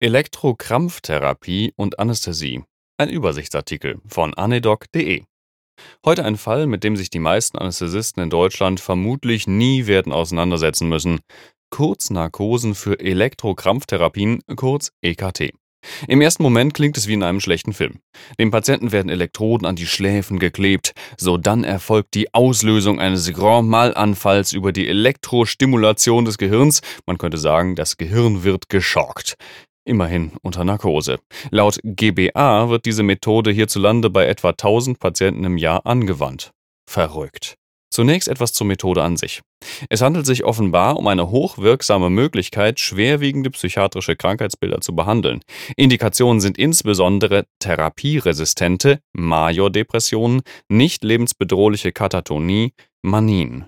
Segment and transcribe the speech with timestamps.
[0.00, 2.62] Elektrokrampftherapie und Anästhesie.
[2.98, 5.24] Ein Übersichtsartikel von anedoc.de.
[6.04, 10.88] Heute ein Fall, mit dem sich die meisten Anästhesisten in Deutschland vermutlich nie werden auseinandersetzen
[10.88, 11.18] müssen.
[11.70, 15.50] Kurznarkosen für Elektrokrampftherapien, kurz EKT.
[16.06, 18.00] Im ersten Moment klingt es wie in einem schlechten Film.
[18.38, 24.52] Dem Patienten werden Elektroden an die Schläfen geklebt, sodann erfolgt die Auslösung eines Grand Mal-Anfalls
[24.52, 26.82] über die Elektrostimulation des Gehirns.
[27.06, 29.36] Man könnte sagen, das Gehirn wird geschockt.
[29.88, 31.18] Immerhin unter Narkose.
[31.50, 36.50] Laut GBA wird diese Methode hierzulande bei etwa 1000 Patienten im Jahr angewandt.
[36.86, 37.54] Verrückt.
[37.90, 39.40] Zunächst etwas zur Methode an sich.
[39.88, 45.40] Es handelt sich offenbar um eine hochwirksame Möglichkeit, schwerwiegende psychiatrische Krankheitsbilder zu behandeln.
[45.74, 53.64] Indikationen sind insbesondere therapieresistente Majordepressionen, nicht lebensbedrohliche Katatonie, Manien.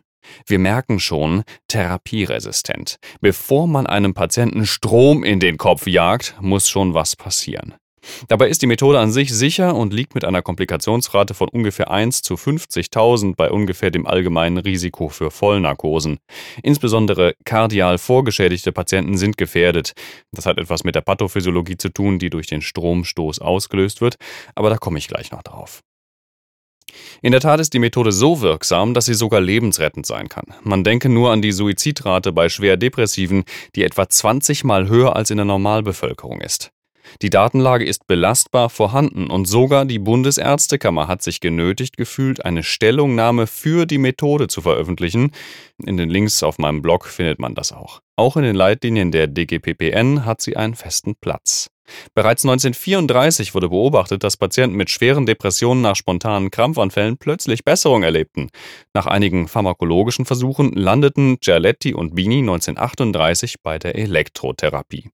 [0.46, 2.96] Wir merken schon, therapieresistent.
[3.20, 7.74] Bevor man einem Patienten Strom in den Kopf jagt, muss schon was passieren.
[8.28, 12.22] Dabei ist die Methode an sich sicher und liegt mit einer Komplikationsrate von ungefähr 1
[12.22, 16.18] zu 50.000 bei ungefähr dem allgemeinen Risiko für Vollnarkosen.
[16.62, 19.92] Insbesondere kardial vorgeschädigte Patienten sind gefährdet.
[20.32, 24.16] Das hat etwas mit der Pathophysiologie zu tun, die durch den Stromstoß ausgelöst wird,
[24.54, 25.82] aber da komme ich gleich noch drauf.
[27.22, 30.46] In der Tat ist die Methode so wirksam, dass sie sogar lebensrettend sein kann.
[30.62, 35.30] Man denke nur an die Suizidrate bei schwer Depressiven, die etwa 20 mal höher als
[35.30, 36.70] in der Normalbevölkerung ist.
[37.22, 43.46] Die Datenlage ist belastbar vorhanden und sogar die Bundesärztekammer hat sich genötigt gefühlt, eine Stellungnahme
[43.46, 45.32] für die Methode zu veröffentlichen.
[45.84, 48.00] In den Links auf meinem Blog findet man das auch.
[48.16, 51.70] Auch in den Leitlinien der DGPPN hat sie einen festen Platz.
[52.14, 58.50] Bereits 1934 wurde beobachtet, dass Patienten mit schweren Depressionen nach spontanen Krampfanfällen plötzlich Besserung erlebten.
[58.94, 65.10] Nach einigen pharmakologischen Versuchen landeten Gialetti und Bini 1938 bei der Elektrotherapie.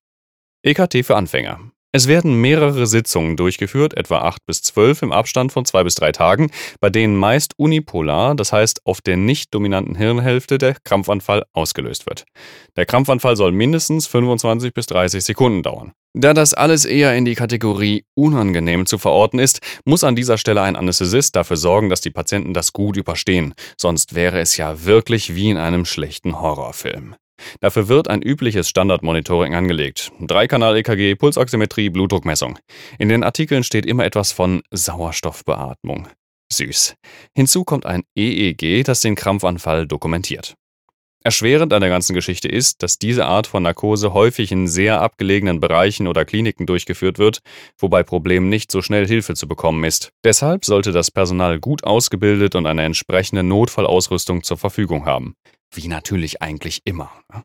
[0.63, 1.61] EKT für Anfänger.
[1.97, 6.13] Es werden mehrere Sitzungen durchgeführt, etwa acht bis zwölf im Abstand von zwei bis drei
[6.13, 12.05] Tagen, bei denen meist unipolar, das heißt auf der nicht dominanten Hirnhälfte, der Krampfanfall ausgelöst
[12.05, 12.27] wird.
[12.77, 15.93] Der Krampfanfall soll mindestens 25 bis 30 Sekunden dauern.
[16.13, 20.61] Da das alles eher in die Kategorie unangenehm zu verorten ist, muss an dieser Stelle
[20.61, 25.35] ein Anästhesist dafür sorgen, dass die Patienten das gut überstehen, sonst wäre es ja wirklich
[25.35, 27.15] wie in einem schlechten Horrorfilm.
[27.61, 30.13] Dafür wird ein übliches Standardmonitoring angelegt.
[30.21, 32.59] Dreikanal-EKG, Pulsoximetrie, Blutdruckmessung.
[32.99, 36.09] In den Artikeln steht immer etwas von Sauerstoffbeatmung.
[36.53, 36.95] Süß.
[37.35, 40.55] Hinzu kommt ein EEG, das den Krampfanfall dokumentiert.
[41.27, 45.59] Erschwerend an der ganzen Geschichte ist, dass diese Art von Narkose häufig in sehr abgelegenen
[45.59, 47.41] Bereichen oder Kliniken durchgeführt wird,
[47.79, 50.13] wobei Problemen nicht so schnell Hilfe zu bekommen ist.
[50.23, 55.35] Deshalb sollte das Personal gut ausgebildet und eine entsprechende Notfallausrüstung zur Verfügung haben.
[55.77, 57.11] Wie natürlich eigentlich immer.
[57.33, 57.43] Ne?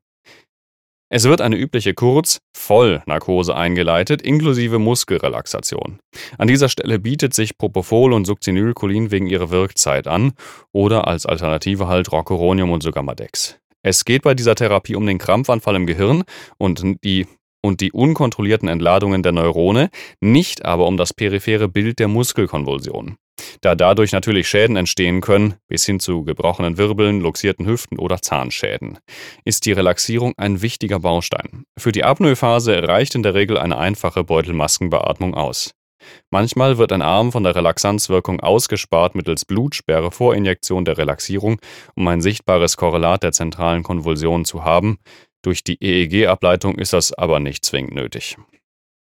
[1.13, 5.99] Es wird eine übliche Kurz-Vollnarkose eingeleitet, inklusive Muskelrelaxation.
[6.37, 10.31] An dieser Stelle bietet sich Propofol und Succinylcholin wegen ihrer Wirkzeit an
[10.71, 13.59] oder als Alternative halt Rocuronium und sogar Madex.
[13.83, 16.23] Es geht bei dieser Therapie um den Krampfanfall im Gehirn
[16.57, 17.27] und die
[17.61, 23.17] und die unkontrollierten Entladungen der Neurone, nicht aber um das periphere Bild der Muskelkonvulsion.
[23.61, 28.99] Da dadurch natürlich Schäden entstehen können, bis hin zu gebrochenen Wirbeln, luxierten Hüften oder Zahnschäden,
[29.45, 31.65] ist die Relaxierung ein wichtiger Baustein.
[31.77, 35.73] Für die Apnoephase reicht in der Regel eine einfache Beutelmaskenbeatmung aus.
[36.29, 41.59] Manchmal wird ein Arm von der Relaxanzwirkung ausgespart mittels Blutsperre vor Injektion der Relaxierung,
[41.95, 44.97] um ein sichtbares Korrelat der zentralen Konvulsion zu haben.
[45.43, 48.37] Durch die EEG-Ableitung ist das aber nicht zwingend nötig.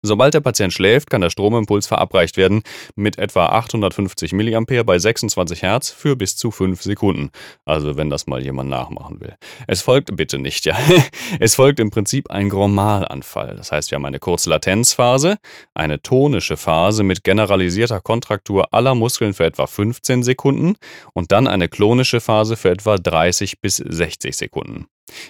[0.03, 2.63] Sobald der Patient schläft, kann der Stromimpuls verabreicht werden
[2.95, 7.29] mit etwa 850 mA bei 26 Hertz für bis zu 5 Sekunden.
[7.66, 9.35] Also wenn das mal jemand nachmachen will.
[9.67, 10.75] Es folgt bitte nicht, ja.
[11.40, 13.56] Es folgt im Prinzip ein Gromalanfall.
[13.56, 15.38] Das heißt, wir haben eine kurze Latenzphase,
[15.75, 20.78] eine tonische Phase mit generalisierter Kontraktur aller Muskeln für etwa 15 Sekunden
[21.13, 24.88] und dann eine klonische Phase für etwa 30 bis 60 Sekunden.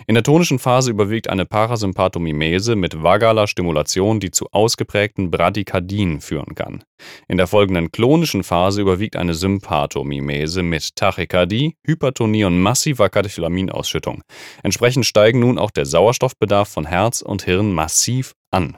[0.08, 6.56] In der tonischen Phase überwiegt eine Parasympathomimese mit vagaler Stimulation, die zu ausgeprägten Bradykardien führen
[6.56, 6.84] kann.
[7.28, 14.24] In der folgenden klonischen Phase überwiegt eine Sympathomimese mit Tachykardie, Hypertonie und massiver Katecholaminausschüttung.
[14.64, 18.78] Entsprechend steigen nun auch der Sauerstoffbedarf von Herz und Hirn massiv an.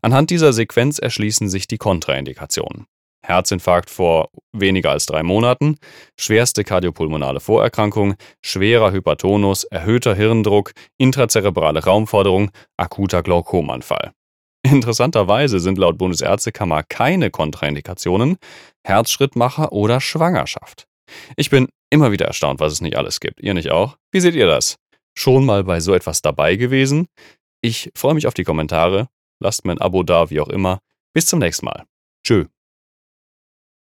[0.00, 2.86] Anhand dieser Sequenz erschließen sich die Kontraindikationen.
[3.26, 5.78] Herzinfarkt vor weniger als drei Monaten,
[6.18, 14.12] schwerste kardiopulmonale Vorerkrankung, schwerer Hypertonus, erhöhter Hirndruck, intrazerebrale Raumforderung, akuter Glaukomanfall.
[14.62, 18.36] Interessanterweise sind laut Bundesärztekammer keine Kontraindikationen
[18.84, 20.86] Herzschrittmacher oder Schwangerschaft.
[21.36, 23.40] Ich bin immer wieder erstaunt, was es nicht alles gibt.
[23.40, 23.96] Ihr nicht auch?
[24.12, 24.76] Wie seht ihr das?
[25.18, 27.06] Schon mal bei so etwas dabei gewesen?
[27.60, 29.08] Ich freue mich auf die Kommentare.
[29.40, 30.80] lasst mir ein Abo da, wie auch immer.
[31.12, 31.84] Bis zum nächsten Mal.
[32.24, 32.46] Tschö.